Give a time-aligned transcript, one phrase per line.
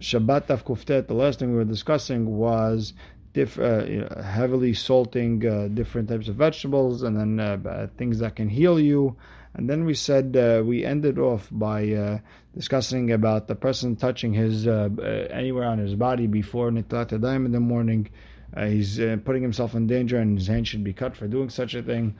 [0.00, 2.94] Shabbat Taf Kuftet, the last thing we were discussing was
[3.32, 8.18] diff, uh, you know, heavily salting uh, different types of vegetables and then uh, things
[8.20, 9.16] that can heal you.
[9.54, 12.18] And then we said uh, we ended off by uh,
[12.54, 14.88] discussing about the person touching his uh,
[15.30, 18.08] anywhere on his body before Nitlat Yadayim in the morning.
[18.56, 21.82] he's putting himself in danger and his hand should be cut for doing such a
[21.82, 22.16] thing.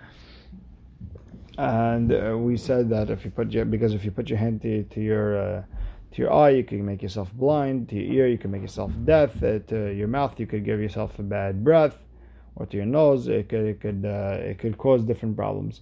[1.59, 4.85] And we said that if you put your, because if you put your hand to,
[4.85, 5.67] to your
[6.15, 7.89] to your eye, you can make yourself blind.
[7.89, 9.43] To your ear, you can make yourself deaf.
[9.43, 11.99] Uh, to your mouth, you could give yourself a bad breath,
[12.54, 15.81] or to your nose, it could it could uh, it could cause different problems.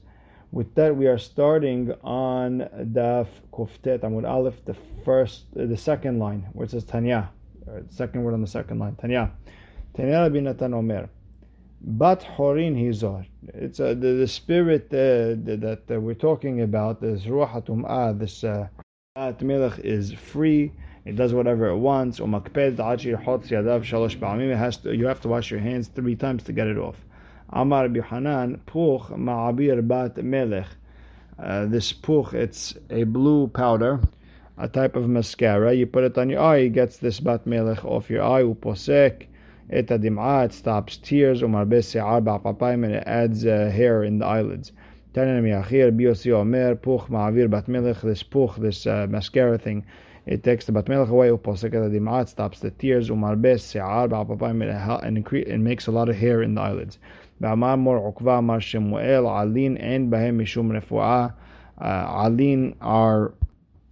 [0.50, 6.18] With that, we are starting on Daf Kuftet Amud Aleph, the first, uh, the second
[6.18, 7.30] line, where it says Tanya,
[7.88, 9.33] second word on the second line, Tanya.
[9.94, 11.08] Tanya Rabbi Natan Omer.
[11.80, 13.27] Bat Horin Hizor.
[13.48, 18.69] It's uh, the, the spirit uh, that we're talking about, this Ruach HaTum'ah, this uh,
[19.14, 20.72] At Melech is free.
[21.04, 22.18] It does whatever it wants.
[22.18, 22.42] It has
[24.78, 27.04] to, you have to wash your hands three times to get it off.
[27.50, 30.64] Amar Bihanan Puch Ma'abir Bat Melech.
[31.38, 34.00] Uh, this puch, it's a blue powder,
[34.56, 35.74] a type of mascara.
[35.74, 38.44] You put it on your eye, it gets this bat melech off your eye.
[38.44, 39.26] Uposek
[39.69, 41.42] et it stops tears.
[41.42, 44.72] Umar and it adds uh, hair in the eyelids.
[45.14, 48.00] Tanan Miachir Biosi Omer Puch Ma'avir Bat Melech.
[48.00, 49.84] This Puch, this uh, mascara thing,
[50.24, 51.28] it takes the Bat Melech away.
[51.28, 53.10] Uposek Dim'at stops the tears.
[53.10, 54.62] Umarbes Se'ar Ba'apapayim
[55.02, 56.98] and and makes a lot of hair in the eyelids.
[57.42, 61.34] Ba'amar Mor Ukva Mar Shemuel Alin and Bahem Mishum Refu'ah.
[61.78, 63.34] Alin are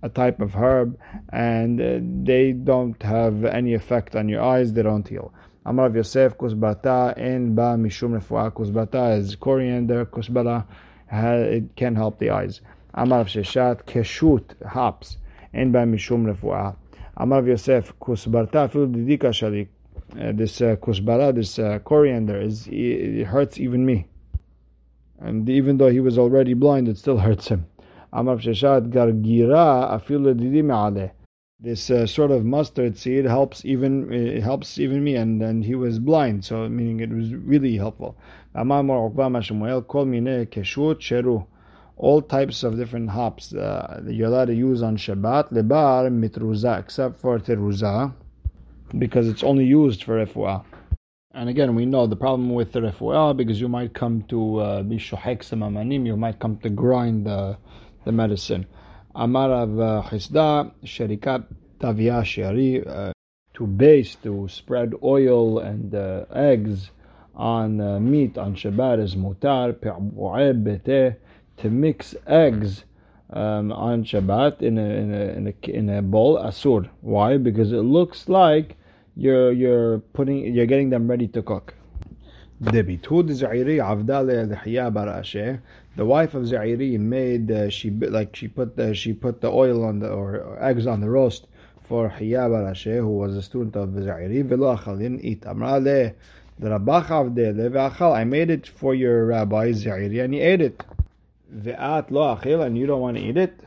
[0.03, 4.83] a type of herb and uh, they don't have any effect on your eyes, they
[4.83, 5.35] don't heal.
[5.67, 8.51] Amar Yosef, Kusbata, and Ba Mishum Refuah.
[8.51, 10.65] Kusbata is coriander, Kusbara
[11.13, 12.61] it can help the eyes.
[12.95, 15.17] Amar Sheshat Keshut hops
[15.53, 16.77] and by Mishum Refuah.
[17.17, 19.69] Amar Yosef Kusbarta Fil Didika.
[20.19, 24.07] Uh, this uh, kusbara, this uh, coriander, is it hurts even me.
[25.21, 27.67] And even though he was already blind, it still hurts him.
[28.13, 30.63] Amar Sheshat Gargira Afil Didi
[31.63, 35.75] This uh, sort of mustard seed helps even it helps even me, and, and he
[35.75, 38.17] was blind, so meaning it was really helpful.
[41.97, 46.81] All types of different hops uh, that you're allowed to use on Shabbat, lebar mitruza,
[46.81, 48.15] except for teruza,
[48.97, 50.65] because it's only used for refuah.
[51.35, 54.83] And again, we know the problem with the refuah because you might come to uh,
[54.83, 57.59] be samamanim, you might come to grind the,
[58.07, 58.67] the medicine.
[59.15, 61.45] Amar of uh, Chisda, sherikat
[61.81, 63.13] tavia sheri, uh,
[63.55, 66.91] to base, to spread oil and uh, eggs
[67.35, 69.75] on uh, meat on Shabbat is mutar,
[71.57, 72.85] to mix eggs
[73.31, 76.89] um, on Shabbat in a, in a, in a, in a bowl, asur.
[77.01, 77.37] Why?
[77.37, 78.77] Because it looks like
[79.17, 81.75] you're, you're putting, you're getting them ready to cook.
[85.97, 89.85] The wife of Zairi made uh, she like she put the, she put the oil
[89.85, 91.47] on the or, or eggs on the roast
[91.83, 94.45] for Hiya Barashe, who was a student of Zairi.
[94.45, 95.81] Velo achalin eat amra
[96.63, 100.83] I made it for your rabbi Zairi, and he ate it.
[101.53, 103.59] Ve'at lo achil, and you don't want to eat it.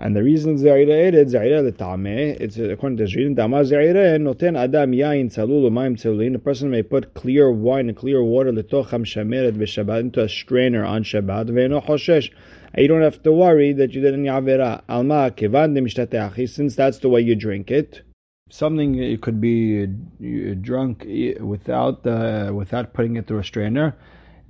[0.00, 4.92] And the reason Zaira it, Zaira l'tameh, it's according to reason, Dama Zaira noten adam
[4.92, 6.36] yain tzalul u'mayim tzalulin.
[6.36, 11.02] A person may put clear wine clear water l'tocham shameret v'shabbat into a strainer on
[11.02, 11.48] Shabbat.
[11.48, 12.30] Ve'eno choshesh.
[12.76, 14.82] You don't have to worry that you did any avera.
[14.88, 18.02] Alma kevan de since that's the way you drink it
[18.50, 21.04] something it could be uh, drunk
[21.40, 23.96] without uh, without putting it through a strainer.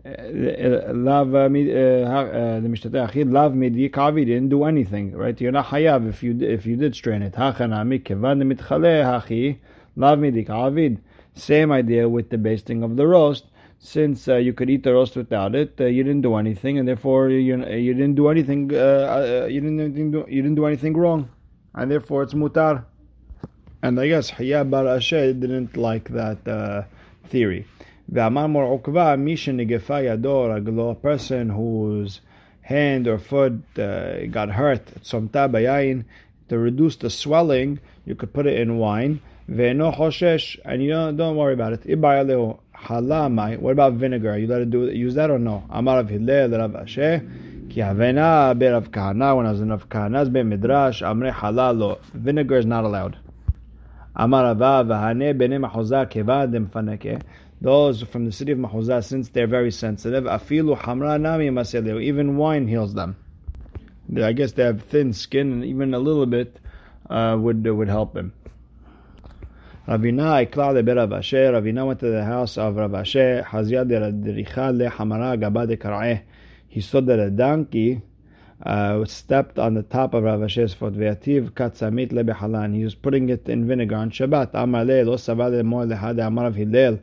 [0.08, 5.38] Lav uh, the mishtata achid lav midi kavi didn't do anything, right?
[5.38, 7.34] You're not hayav if you if you did strain it.
[7.34, 9.58] Hachanami kevan mitchale hachi
[9.96, 10.98] lav midi.
[11.34, 13.44] Same idea with the basting of the roast.
[13.80, 16.88] Since uh, you could eat the roast without it, uh, you didn't do anything, and
[16.88, 18.74] therefore you you didn't do anything.
[18.74, 21.30] Uh, you didn't do, you didn't do anything wrong,
[21.74, 22.84] and therefore it's mutar.
[23.82, 26.82] And I guess Hiya Bar didn't like that uh,
[27.26, 27.66] theory.
[28.10, 28.20] A
[31.02, 32.20] person whose
[32.62, 35.04] hand or foot uh, got hurt,
[36.48, 39.20] to reduce the swelling, you could put it in wine.
[39.50, 41.98] Ve'no hoshesh, and you don't, don't worry about it.
[41.98, 44.38] What about vinegar?
[44.38, 45.64] You let it do use that or no?
[45.68, 47.20] Amar of Hillel, Rav Asher.
[47.68, 49.86] Ki havena berav kahana, when I was in Rav
[50.32, 52.00] be midrash, amre halalo.
[52.14, 53.18] Vinegar is not allowed.
[57.60, 62.68] Those from the city of Mahuzah, since they're very sensitive, afilu hamra nami even wine
[62.68, 63.16] heals them.
[64.16, 66.58] I guess they have thin skin, and even a little bit
[67.10, 68.32] uh, would would help him.
[69.88, 71.52] Ravina ikla le Rav Asher.
[71.52, 73.44] Ravina went to the house of Rav Asher.
[73.48, 76.22] Hazia de le hamara gaba de
[76.68, 78.02] He saw that a donkey
[78.62, 80.94] uh, stepped on the top of Rav Asher's foot.
[80.94, 82.74] Ve'ativ katzamit lebehalan.
[82.74, 84.50] He was putting it in vinegar on Shabbat.
[84.54, 87.00] Amar le lo sabad mo lehad amar Rav Hillel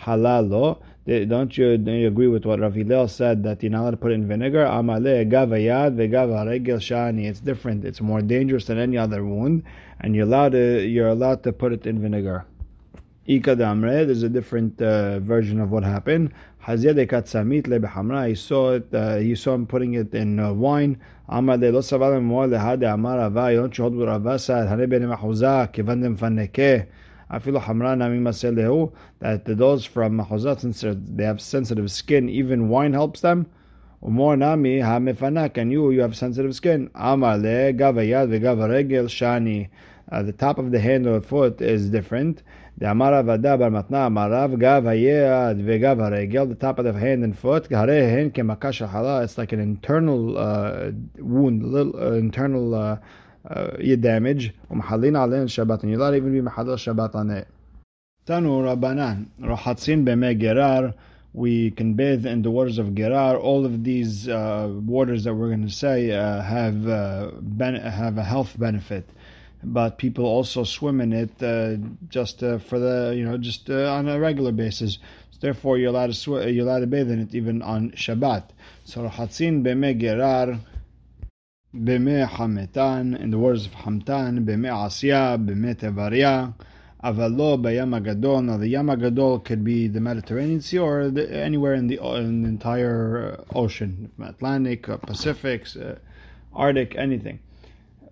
[0.00, 0.82] halal lo.
[1.06, 3.96] Don't you, don't you agree with what Rav Hillel said that you're not allowed to
[3.98, 4.64] put it in vinegar?
[4.64, 7.26] Amale gavayad vegava regel shani.
[7.26, 7.84] It's different.
[7.84, 9.64] It's more dangerous than any other wound,
[10.00, 12.46] and you're allowed to you're allowed to put it in vinegar.
[13.26, 14.06] Ika damre.
[14.06, 16.32] There's a different uh, version of what happened.
[16.64, 18.28] Hazia katsamit lebehamra.
[18.28, 18.88] He saw it.
[18.94, 20.98] Uh, he saw him putting it in uh, wine.
[21.28, 23.54] Amale lo saval mo lehade amar ava.
[23.54, 24.68] Don't you hold what Rava said?
[24.68, 26.86] Hane ben mahuza kivandem fanekeh
[27.30, 33.20] afilu hamra nami maselehu, that those from mahuzat, they have sensitive skin, even wine helps
[33.20, 33.46] them.
[34.02, 36.90] Umor nami ha-mefanak, and you, you have sensitive skin.
[36.94, 38.28] Amar le gavayad
[39.08, 39.68] shani.
[40.12, 42.42] Uh, the top of the hand or foot is different.
[42.76, 46.44] The amara vada bar matna amarav gav hayad vegav regel.
[46.44, 47.70] The top of the hand and foot.
[47.70, 49.22] Harehen kemakash hala.
[49.22, 52.98] It's like an internal uh, wound, little uh, internal uh,
[53.49, 54.53] uh, damage.
[54.69, 55.81] ومحلين علينا الشبات.
[55.81, 57.47] And you're not even be محل الشبات on it.
[58.25, 59.27] Tanu Rabbanan.
[59.41, 60.93] Rahatzin b'mei gerar.
[61.33, 63.37] We can bathe in the waters of Gerar.
[63.37, 68.17] All of these uh, waters that we're going to say uh, have uh, ben- have
[68.17, 69.07] a health benefit,
[69.63, 71.77] but people also swim in it uh,
[72.09, 74.97] just uh, for the you know just uh, on a regular basis.
[75.29, 78.45] So therefore, you're allowed to sw- you're allowed to bathe in it even on Shabbat.
[78.85, 80.59] So Rahatzin b'mei gerar.
[81.74, 86.54] B'mei Hametan, in the words of Hamtan, B'mei Asya, B'mei Tevaria,
[87.02, 88.42] Avalo B'yam Gadol.
[88.42, 88.88] Now the Yam
[89.40, 94.08] could be the Mediterranean Sea or the, anywhere in the, in the entire uh, ocean,
[94.22, 95.94] Atlantic, uh, Pacific, uh,
[96.54, 97.40] Arctic, anything.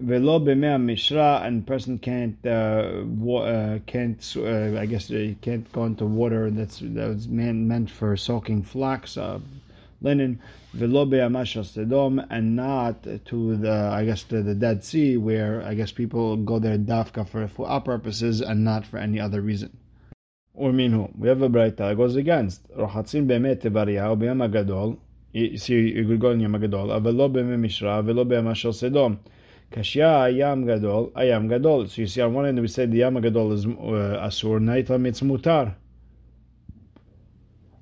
[0.01, 5.71] Velo b'mei mishra, and person can't uh, wa- uh, can't uh, I guess they can't
[5.71, 9.39] go into water that's that's meant meant for soaking flax, uh,
[10.03, 10.41] linen,
[10.75, 16.59] and not to the I guess to the Dead Sea, where I guess people go
[16.59, 19.77] there dafka for our purposes and not for any other reason.
[20.55, 24.99] Or minhu, we have a bright that goes against rochatzin be'emet tevariah b'yam gadol.
[25.33, 26.89] You see, you could go in Yam Gadol.
[26.89, 29.19] Avelo b'mei mishra, avelo b'yamashal sedom.
[29.71, 31.89] Kashya ayam gadol, ayam gadol.
[31.89, 33.69] So you see, on one end we say the yam gadol is uh,
[34.29, 35.75] asur, naitam it's mutar.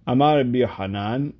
[0.06, 1.34] Amar Hanan,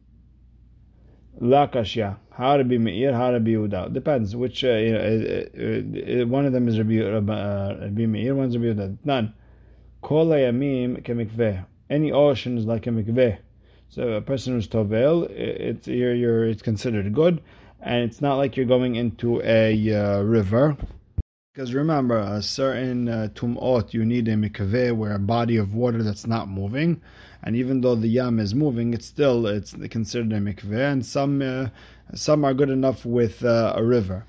[1.43, 2.19] La Kashya.
[2.33, 3.93] How be Meir, how Yehuda.
[3.95, 8.59] Depends which, uh, know, uh, uh, one of them is Rabbi, uh, Rabbi Meir, one's
[8.59, 8.93] Rabbi.
[9.05, 9.33] None.
[10.03, 11.65] Kol Yamim kemikveh.
[11.89, 13.39] Any ocean is like a mikveh.
[13.89, 17.43] So a person who's tovel, it's you're, you're, it's considered good,
[17.81, 20.77] and it's not like you're going into a uh, river.
[21.55, 26.03] Because remember, a certain uh, tum'ot, you need a mikveh, where a body of water
[26.03, 27.01] that's not moving
[27.43, 31.43] and even though the yam is moving, it's still it's considered a mikveh, and some
[31.43, 31.69] uh,
[32.15, 34.27] some are good enough with uh, a river.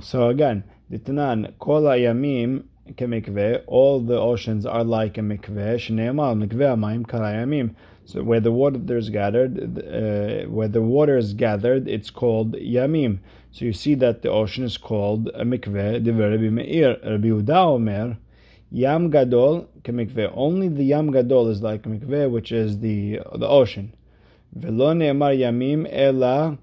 [0.00, 5.76] So again, Ditanan kol yamim kemikveh, all the oceans are like a mikveh.
[5.76, 7.74] Shneemal mikveh amayim karayamim.
[8.06, 13.20] So where the water is gathered, uh, where the water is gathered, it's called yamim.
[13.50, 16.04] So you see that the ocean is called a mikveh.
[16.04, 18.18] Rabbi Meir, Rabbi Yehuda Omer.
[18.74, 20.32] Yam Gadol kemikveh.
[20.34, 23.92] Only the Yam Gadol is like mikveh, which is the the ocean.
[24.52, 26.58] Velo ne'emar yamim ela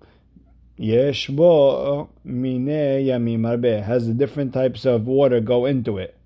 [0.75, 3.81] yesh bo mine yamim arbe.
[3.81, 6.17] Has the different types of water go into it.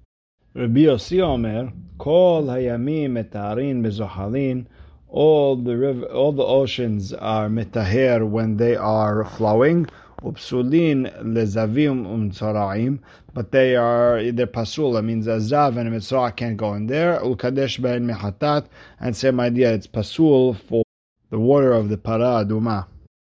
[0.56, 4.66] Rabbi Yossi Omer, kol hayamim metarin bezohalin.
[5.08, 9.86] All the river, all the oceans are metaher when they are flowing.
[10.22, 13.00] Upsulin lezavim umtzaraim,
[13.34, 14.94] but they are they're pasul.
[14.94, 17.20] That means a zav and a mitzrah can't go in there.
[17.20, 18.68] Ulkadesh ben mehatat,
[19.00, 19.74] and same idea.
[19.74, 20.84] It's pasul for
[21.30, 22.88] the water of the para duma,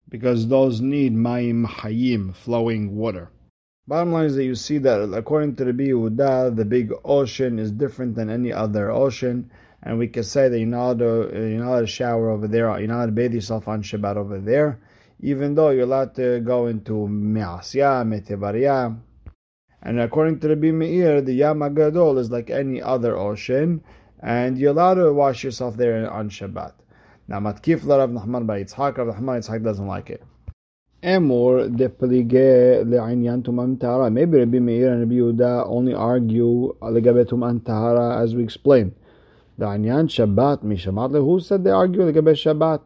[0.08, 3.30] because those need mayim hayim, flowing water.
[3.88, 7.70] Bottom line is that you see that according to the Yehuda, the big ocean is
[7.70, 9.50] different than any other ocean,
[9.82, 12.46] and we can say that you're not allowed to, you're not allowed to shower over
[12.48, 14.80] there, you're not allowed to bathe yourself on Shabbat over there
[15.20, 18.96] even though you're allowed to go into Me'asya, Metevaria.
[19.82, 23.82] And according to Rabbi Meir, the Yam Gadol is like any other ocean,
[24.20, 26.72] and you're allowed to wash yourself there on Shabbat.
[27.28, 30.22] Now, Matkif Rav Nachman by Yitzhak, Rav Nachman Yitzhak doesn't like it.
[31.02, 31.68] Emor
[33.78, 34.10] tahara.
[34.10, 38.94] Maybe Rabbi Meir and Rabbi Yehuda only argue legabe tahara as we explained.
[39.58, 42.80] The inyan Shabbat mishamat lehu said they argue legabe Shabbat.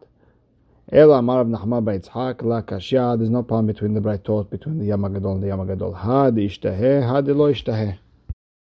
[0.93, 3.17] Ela Amar Nachman Baitzhak La Kashya.
[3.17, 5.97] There's no problem between the Braitot, between the Yamagadol and the Yamagadol.
[5.97, 7.97] Had Ishtaheh, Had Lo Ishtaheh.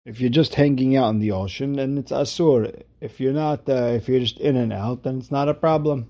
[0.07, 2.85] If you're just hanging out in the ocean, then it's Asur.
[3.01, 6.09] If you're not, uh, if you're just in and out, then it's not a problem.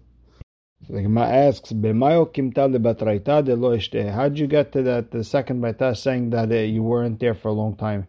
[0.87, 3.79] So the Gemara asks, "B'mayo kimta lebatraita de lo
[4.13, 5.13] How'd you get to that?
[5.13, 8.07] The second baita saying that uh, you weren't there for a long time.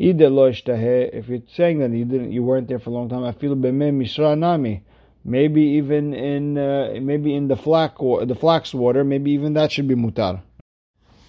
[0.00, 3.22] Ide lo If you're saying that you didn't, you weren't there for a long time,
[3.22, 4.82] I feel b'me mishra nami
[5.24, 9.88] maybe even in uh, maybe in the flax the flax water, maybe even that should
[9.88, 10.42] be mutar.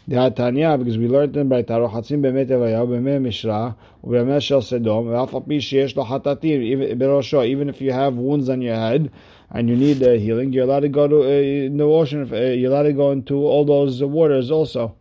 [0.07, 5.07] The Hatanya, because we learned in Baita, Rochatzim bemet evaya, bemet mishra, ubemet shel sedom,
[5.07, 9.11] ve'af pi sheyesh lo hatatim, even if you have wounds on your head,
[9.49, 12.71] and you need uh, healing, you're allowed to go to uh, the ocean, uh, you're
[12.71, 14.95] allowed to go into all those waters also.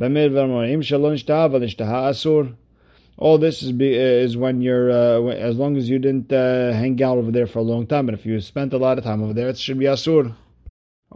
[0.00, 2.54] Bemet v'ramonim, shalon ishtaha, v'nishtaha asur.
[3.18, 7.02] All this is be, is when you're uh, as long as you didn't uh, hang
[7.02, 8.06] out over there for a long time.
[8.06, 10.36] But if you spent a lot of time over there, it should be asur.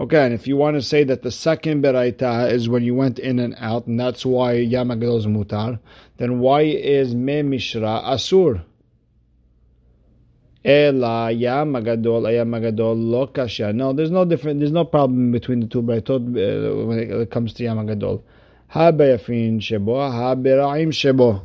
[0.00, 3.20] Okay, and if you want to say that the second beraita is when you went
[3.20, 5.78] in and out, and that's why yamagadol is mutar,
[6.16, 8.64] then why is me mishra asur?
[10.64, 13.72] Ela yamagadol ayamagadol lo kasha.
[13.72, 14.58] No, there's no different.
[14.58, 18.22] There's no problem between the two beraitot uh, when it comes to yamagadol.
[18.68, 21.42] Ha beyafin shebo, ha beraim shebo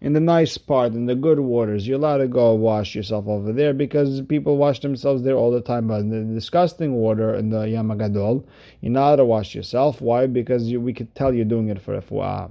[0.00, 3.52] in the nice part, in the good waters, you're allowed to go wash yourself over
[3.52, 5.88] there because people wash themselves there all the time.
[5.88, 8.42] But in the disgusting water in the Yamagadol,
[8.80, 10.00] you're not allowed to wash yourself.
[10.00, 10.26] Why?
[10.26, 12.50] Because you, we could tell you're doing it for refuah.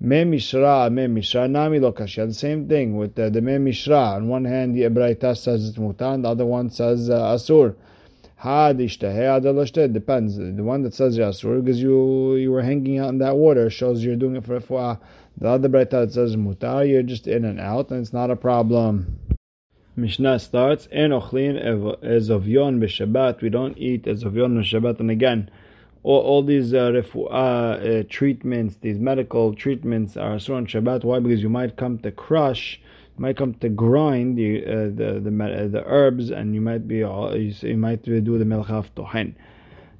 [0.00, 2.26] Me mishra, me mishra, nami lokashya.
[2.26, 4.16] The same thing with the, the me mishra.
[4.16, 7.74] On one hand, the Ebraita says it's mutan, the other one says uh, asur.
[8.36, 10.36] Had ishtahe, depends.
[10.36, 14.04] The one that says asur, because you you were hanging out in that water, shows
[14.04, 14.98] you're doing it for refuah.
[15.38, 19.18] The other Breita says mutar, you're just in and out, and it's not a problem.
[19.94, 21.56] Mishnah starts, En ochlin
[22.02, 23.42] ezovyon b'Shabbat.
[23.42, 25.00] We don't eat ezovyon b'Shabbat.
[25.00, 25.50] And again,
[26.02, 31.04] all, all these uh, uh, treatments, these medical treatments are so on Shabbat.
[31.04, 31.18] Why?
[31.20, 32.80] Because you might come to crush,
[33.16, 36.96] you might come to grind the uh, the the, the, herbs, and you might be
[36.96, 39.36] you, you might do the melchaf tohen,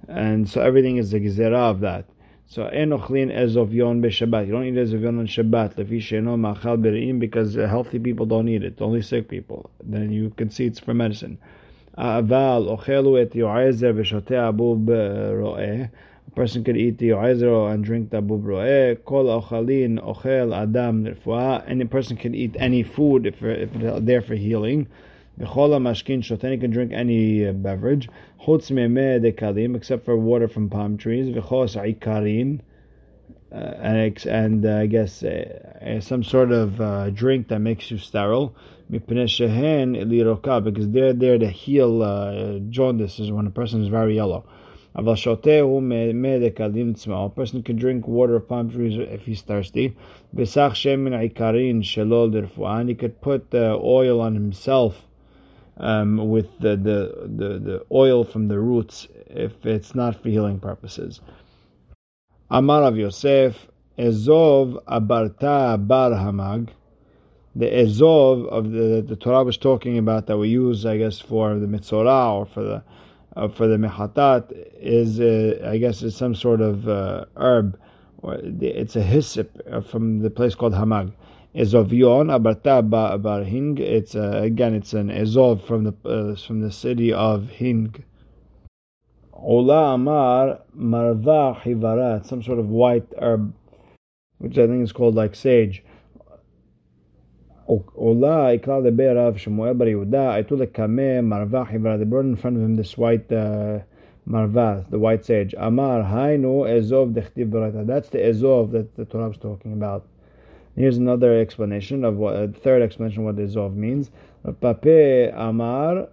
[0.08, 2.06] and so everything is the gezerah of that.
[2.52, 4.46] So b'Shabbat.
[4.46, 7.18] You don't eat ezovyon on Shabbat.
[7.18, 8.82] Because healthy people don't eat it.
[8.82, 9.70] Only sick people.
[9.82, 11.38] Then you can see it's for medicine.
[11.96, 12.76] A person
[16.62, 18.96] could eat the yo'ezer and drink the abub ro'eh.
[19.02, 21.64] Kol ochalin ochel adam nirfuah.
[21.66, 24.88] Any person can eat any food if, if they're there for healing.
[25.38, 28.08] B'chol mashkin shoten, can drink any uh, beverage.
[28.42, 31.34] Chutz me'meh dekalim, except for water from palm trees.
[31.34, 32.60] V'chos ikarin,
[33.50, 37.90] uh, and, and uh, I guess uh, uh, some sort of uh, drink that makes
[37.90, 38.54] you sterile.
[38.90, 44.44] Because they're there to heal jaundice, is when a person is very yellow.
[44.94, 45.38] A person
[47.62, 49.96] can drink water of palm trees if he's thirsty.
[50.36, 50.48] And
[52.88, 55.06] he could put oil on himself
[55.82, 60.60] um, with the, the, the, the oil from the roots if it's not for healing
[60.60, 61.20] purposes.
[62.50, 66.70] Amar of Yosef, Ezov Abarta Bar Hamag.
[67.54, 71.58] The Ezov of the, the Torah was talking about that we use, I guess, for
[71.58, 72.82] the Mitzorah or for the
[73.34, 77.78] uh, for the Mehatat is, uh, I guess, is some sort of uh, herb.
[78.18, 79.50] Or it's a hyssop
[79.88, 81.12] from the place called Hamag.
[81.54, 82.80] Ezovion Abarta
[83.22, 83.76] Bar Hing.
[83.76, 87.94] It's uh, again, it's an Ezov from the uh, from the city of Hing.
[89.34, 93.52] Ola Amar Marva Hivarat, some sort of white herb,
[94.38, 95.84] which I think is called like sage.
[97.68, 101.98] Ola Ikla Lebe Rav Shemuel Bar Yehuda Aitu Lekame Marva Hivarat.
[101.98, 103.80] They brought in front of him this white uh,
[104.24, 105.54] the white sage.
[105.58, 107.86] Amar Hainu Ezov Dechtiv Barata.
[107.86, 110.06] That's the Ezov that the Torah was talking about.
[110.74, 114.10] Here's another explanation of what a third explanation of what Ezov means.
[114.42, 116.08] Pape Amar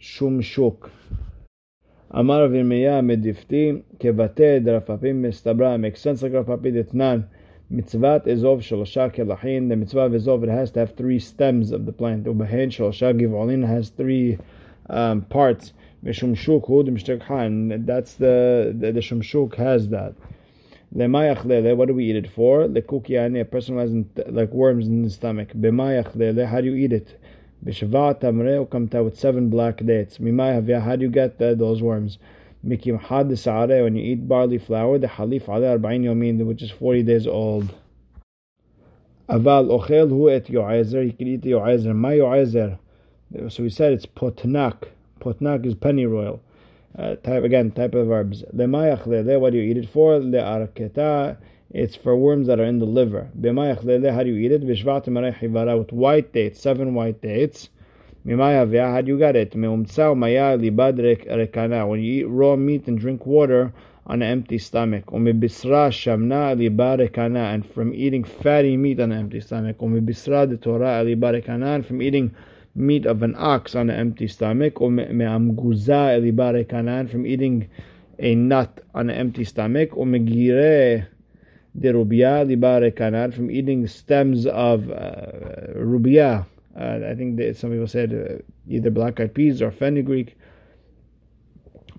[0.00, 0.88] Shumshuk.
[2.12, 7.26] Amar Virmeya Medifti Kevate Drafapim Mistabra makes sense like Rapapi Ditnan.
[7.72, 9.68] Mitzvat Ezov Shalosha Kelahin.
[9.68, 12.26] The mitzvah of Ezov it has to have three stems of the plant.
[12.26, 14.38] Ubahen Shalosha Givolin has three
[14.90, 15.72] um, parts.
[16.04, 17.84] Mishumshuk Hud Mishtakhan.
[17.84, 20.14] That's the the, the Shumshuk has that.
[20.94, 22.68] Lemayach what do we eat it for?
[22.68, 23.92] Lekukiyani, a person who has
[24.32, 25.48] like worms in his stomach.
[25.48, 27.20] Bemayach lele, how do you eat it?
[27.64, 30.18] Bishvat tamre ukamta with seven black dates.
[30.18, 32.18] Mimay havya, how do you get uh, those worms?
[32.64, 33.28] Mikim had
[33.82, 37.74] when you eat barley flour, the halif ale arba'in yomin, which is 40 days old.
[39.28, 41.94] Aval ochel hu et yo'ezer, he can eat the yo'ezer.
[41.94, 42.78] My yo'ezer.
[43.48, 44.88] So we said it's potnak.
[45.20, 46.40] Potnak is penny royal.
[46.96, 48.44] Uh, type again, type of verbs.
[48.54, 50.20] Lemayach lele, what do you eat it for?
[50.20, 51.36] Le'arketa,
[51.70, 53.28] it's for worms that are in the liver.
[53.38, 54.62] B'mayach lele, how do you eat it?
[54.62, 57.68] B'shvat hivara, with white dates, seven white dates.
[58.26, 59.54] Mimaya how do you get it?
[59.54, 63.70] Me'umtsa maya libad rekana, when you eat raw meat and drink water
[64.06, 65.04] on an empty stomach.
[65.08, 69.76] Umibisra shamna libad rekana, and from eating fatty meat on an empty stomach.
[69.76, 72.34] Umibisra de Torah libad rekana, and from eating
[72.74, 77.68] meat of an ox on an empty stomach, or me'amguza elibare kanan, from eating
[78.18, 81.06] a nut on an empty stomach, or megire
[81.78, 85.26] de rubia libare kanan, from eating stems of uh,
[85.74, 86.46] rubia.
[86.78, 90.36] Uh, I think that some people said uh, either black eyed peas or fenugreek,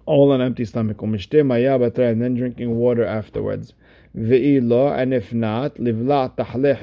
[0.06, 1.02] all on empty stomach.
[1.02, 3.74] And then drinking water afterwards.
[4.16, 6.76] Ve'ilo, And if not, livla tahle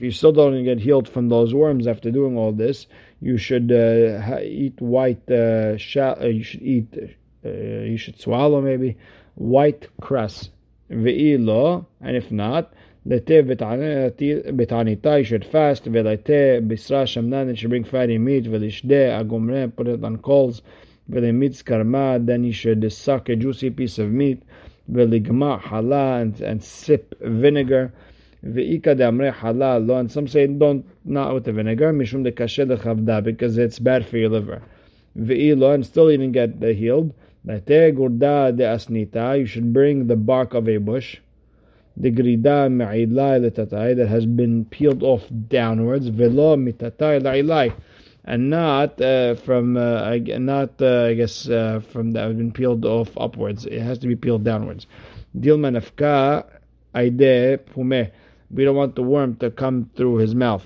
[0.00, 2.86] if you still don't get healed from those worms after doing all this,
[3.20, 5.20] you should uh, eat white.
[5.30, 6.88] Uh, uh, you should eat.
[7.44, 8.96] Uh, you should swallow maybe
[9.34, 10.48] white cress.
[10.90, 12.72] Ve'ilo, and if not,
[13.04, 15.18] lete betanita.
[15.18, 15.84] You should fast.
[15.84, 17.48] Ve'lete bisra shamnan.
[17.48, 18.44] You should bring fatty meat.
[18.44, 19.76] Ve'lishde agumre.
[19.76, 20.62] Put it on coals.
[21.10, 22.18] Ve'lemitz karma.
[22.18, 24.44] Then you should suck a juicy piece of meat.
[24.90, 27.92] Ve'ligma hala and, and sip vinegar.
[28.44, 32.32] Ve'ika de amre halal lo, and some say don't not with the vinegar, mishum de
[32.32, 34.62] kashe lechavda, because it's bad for your liver.
[35.18, 37.12] Ve'ilo, and still you didn't get healed.
[37.44, 41.18] Late gurda de asnita, you should bring the bark of a bush.
[41.96, 46.06] The grida me'ilai letatai, that has been peeled off downwards.
[46.06, 47.74] Velo mitatai la'ilai.
[48.24, 52.84] And not uh, from, uh, not uh, I guess uh, from that has been peeled
[52.84, 53.66] off upwards.
[53.66, 54.86] It has to be peeled downwards.
[55.36, 56.46] Dilma nafka
[56.94, 58.10] aide pume
[58.50, 60.64] we don't want the worm to come through his mouth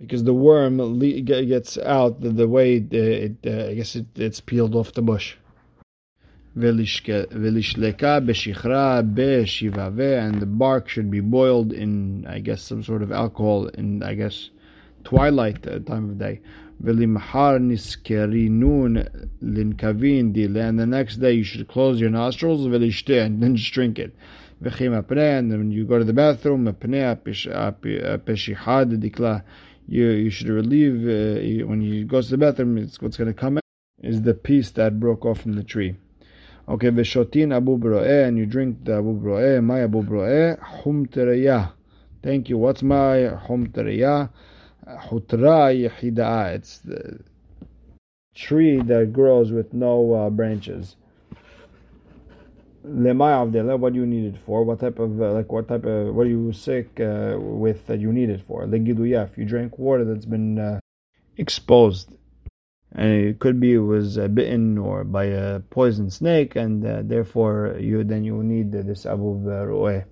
[0.00, 4.74] because the worm gets out the, the way it, uh, I guess it, it's peeled
[4.74, 5.36] off the bush.
[10.18, 14.14] and the bark should be boiled in I guess some sort of alcohol in I
[14.14, 14.50] guess
[15.04, 16.40] twilight uh, time of day.
[16.82, 16.98] And
[20.78, 24.16] the next day you should close your nostrils and then just drink it
[24.62, 26.66] and when you go to the bathroom,
[29.86, 33.34] you, you should relieve, uh, when you go to the bathroom, it's what's going to
[33.34, 33.62] come out
[34.02, 35.96] is the piece that broke off from the tree.
[36.68, 41.72] Okay, veshotin abu and you drink the abu bro'eh, my abu bro'eh,
[42.22, 42.58] Thank you.
[42.58, 44.28] What's my hum tereya?
[44.86, 46.54] Hutra.
[46.54, 47.20] It's the
[48.34, 50.96] tree that grows with no uh, branches
[52.82, 54.64] what do you need it for?
[54.64, 58.00] What type of uh, like what type of what are you sick uh, with that
[58.00, 58.64] you need it for?
[58.66, 60.80] Legiduya, if you drank water that's been uh,
[61.36, 62.16] exposed,
[62.92, 67.02] and it could be it was uh, bitten or by a poison snake, and uh,
[67.04, 70.02] therefore you then you need this abu roe.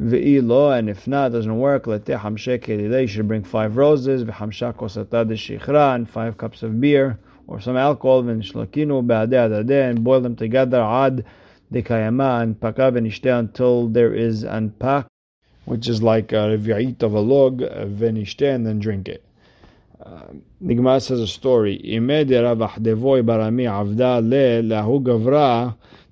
[0.00, 1.86] Ve'ilo, and if not, doesn't work.
[1.86, 10.20] You should bring five roses, and five cups of beer or some alcohol, and boil
[10.22, 10.80] them together.
[10.80, 11.24] Ad
[11.72, 15.06] dekayama and paka venishte until there is an anpak,
[15.64, 19.24] which is like a revi'it of a log, venishte, and then drink it.
[20.04, 20.22] Uh,
[20.60, 21.78] the Gemara says a story.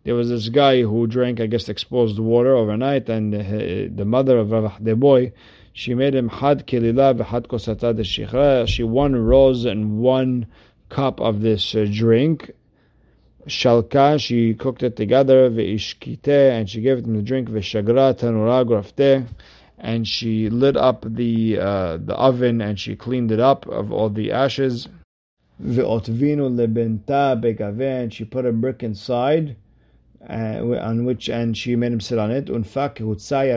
[0.05, 4.51] There was this guy who drank, I guess, exposed water overnight, and the mother of
[4.51, 5.33] Rav Deboy,
[5.73, 10.47] she made him had kelila v'had She one rose and one
[10.89, 12.51] cup of this uh, drink,
[13.49, 19.27] shalka, she cooked it together, ve'ishkite, and she gave it to drink, ve'shagra tanura grafte,
[19.79, 24.11] and she lit up the uh, the oven and she cleaned it up of all
[24.11, 24.89] the ashes.
[25.63, 29.57] Ve'otvinu lebenta begave, and she put a brick inside,
[30.29, 32.47] uh, on which and she made him sit on it.
[32.47, 32.97] Unfak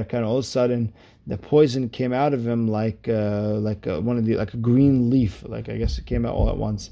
[0.09, 0.93] kind of all of a sudden
[1.27, 4.57] the poison came out of him like uh, like a, one of the like a
[4.57, 6.91] green leaf, like I guess it came out all at once.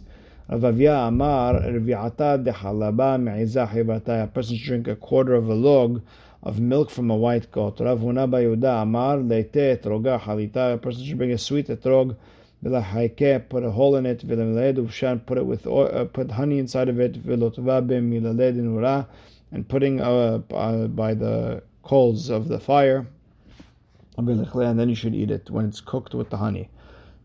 [0.50, 6.02] Avavia Amar de Halaba A person should drink a quarter of a log
[6.42, 7.78] of milk from a white goat.
[7.78, 10.74] Yehuda Amar Leite Etroga Halita.
[10.74, 12.16] A person should bring a sweet etrog.
[12.64, 14.26] V'lahaike, put a hole in it.
[14.26, 17.14] V'lemeled uvshan, put it with uh, put honey inside of it.
[17.24, 19.06] V'lotva b'milaled inura,
[19.52, 23.06] and putting uh, uh, by the coals of the fire.
[24.18, 26.70] And then you should eat it when it's cooked with the honey.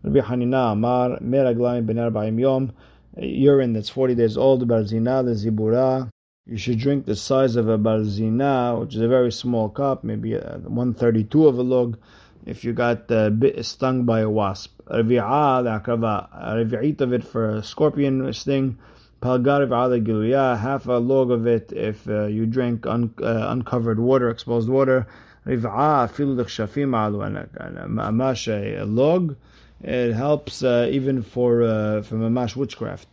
[0.02, 2.72] Rabbi Hanina Amar Meraglaim ben Arba'im Yom
[3.16, 6.08] urine that's 40 days old, barzina, the zibura.
[6.46, 10.34] You should drink the size of a barzina, which is a very small cup, maybe
[10.34, 11.98] 132 of a log,
[12.44, 14.78] if you got uh, bit, stung by a wasp.
[14.86, 18.78] Revi'a, the akrava, revi'it of it for a scorpion sting,
[19.22, 24.28] Palgar v'ala half a log of it if uh, you drink un, uh, uncovered water,
[24.28, 25.06] exposed water.
[25.46, 29.36] Riv'a afilu l'chshafim alu, a log.
[29.84, 33.06] It helps uh, even for uh, for mamash witchcraft.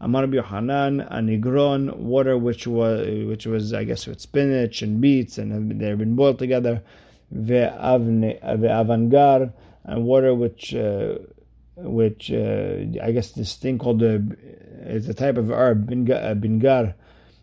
[0.00, 5.36] Amar Hanan, a nigron, water which was which was I guess with spinach and beets
[5.36, 6.82] and they've been boiled together.
[7.34, 8.42] Ve'avangar,
[9.84, 11.16] and water which uh,
[11.76, 14.36] which uh, I guess this thing called the
[14.80, 16.94] it's a type of herb bingar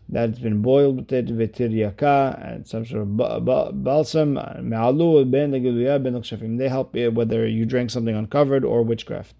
[0.08, 6.68] that's been boiled with it v'tiryaka and some sort of balsam me'alu ben ben They
[6.68, 9.34] help whether you drink something uncovered or witchcraft.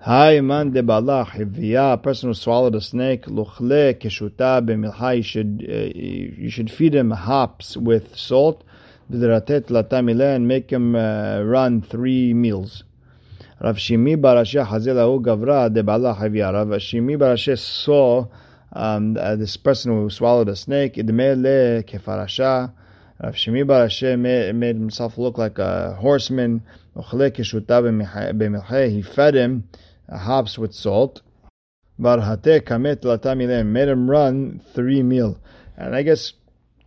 [0.00, 5.66] Hi man de balach a person who swallowed a snake luchle keshuta b'milcha you should
[5.68, 8.64] uh, you should feed him hops with salt
[9.10, 12.84] v'deratet latamile and make him uh, run three meals.
[13.60, 16.20] Rav Shimi Barashe Hazelahu Gavra de balach.
[16.20, 18.26] Rav Shimi Barashe saw
[18.72, 20.94] um, uh, this person who swallowed a snake.
[20.94, 22.72] Idmele kefarasha.
[23.22, 26.62] Rav Shimi Barashe made, himself look like a horseman.
[26.96, 27.02] He
[29.02, 29.68] fed him
[30.10, 31.22] hops with salt.
[32.00, 35.38] Barhate kamet made him run three mil.
[35.76, 36.32] And I guess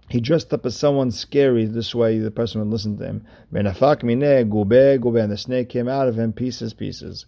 [0.10, 1.66] he dressed up as someone scary.
[1.66, 3.26] This way, the person would listen to him.
[3.52, 7.26] And the snake came out of him pieces, pieces.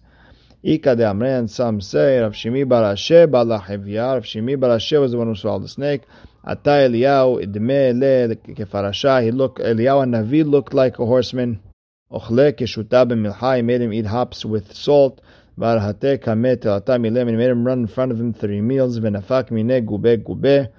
[0.67, 4.15] Ika de Amre, some say Rav Shimi Barashe Balachevya.
[4.15, 6.01] Rav Shimi Barashe was the one who swallowed the snake.
[6.43, 9.21] Ata Eliyahu idme le kefarasha.
[9.21, 11.59] He looked Eliyahu Navi looked like a horseman.
[12.11, 13.57] Ochle keshuta b'milcha.
[13.57, 15.21] He made him eat hops with salt.
[15.55, 17.29] Barhate kamet atamilem.
[17.29, 18.99] He made him run in front of him three meals.
[18.99, 20.69] Benafak mine gube gube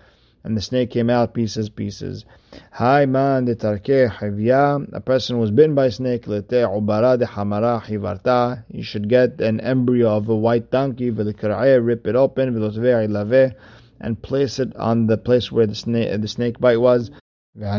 [0.47, 2.25] and the snake came out pieces, pieces.
[2.71, 7.27] Hai man de tarke hivya, a person was bitten by a snake, lete ubara de
[7.27, 12.55] hamara hivarta, you should get an embryo of a white donkey, v'lekara'eh, rip it open,
[12.55, 13.55] v'lotvei lave,
[14.01, 17.11] and place it on the place where the snake, the snake bite was.
[17.57, 17.75] That's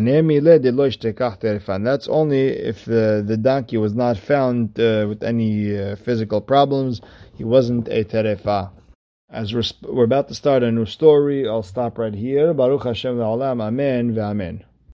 [2.09, 6.99] only if the, the donkey was not found uh, with any uh, physical problems.
[7.35, 8.71] He wasn't a terefa.
[9.29, 9.63] As we're,
[10.05, 12.53] about to start a new story, I'll stop right here.
[12.53, 14.63] Baruch Hashem Amen ve'amen.